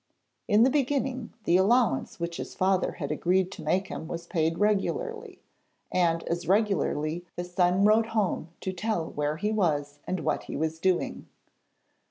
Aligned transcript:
In 0.47 0.63
the 0.63 0.71
beginning, 0.71 1.31
the 1.43 1.57
allowance 1.57 2.19
which 2.19 2.37
his 2.37 2.55
father 2.55 2.93
had 2.93 3.11
agreed 3.11 3.51
to 3.51 3.61
make 3.61 3.89
him 3.89 4.07
was 4.07 4.25
paid 4.25 4.57
regularly, 4.57 5.43
and 5.91 6.23
as 6.23 6.47
regularly 6.47 7.23
the 7.35 7.43
son 7.43 7.85
wrote 7.85 8.07
home 8.07 8.49
to 8.61 8.73
tell 8.73 9.11
where 9.11 9.37
he 9.37 9.51
was 9.51 9.99
and 10.07 10.21
what 10.21 10.45
he 10.45 10.57
was 10.57 10.79
doing. 10.79 11.27